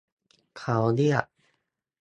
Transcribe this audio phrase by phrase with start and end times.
[0.57, 1.25] เค้าเรียก